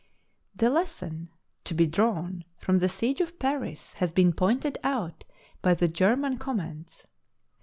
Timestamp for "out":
4.83-5.25